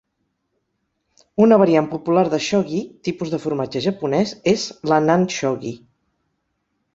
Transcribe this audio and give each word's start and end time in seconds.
Una 1.43 1.59
variant 1.63 1.89
popular 1.91 2.23
de 2.35 2.39
"shogi" 2.45 2.79
(tipus 3.09 3.35
de 3.35 3.41
formatge 3.45 3.83
japonès) 3.89 4.33
és 4.55 4.65
l'Annan 4.89 5.29
shogi. 5.37 5.77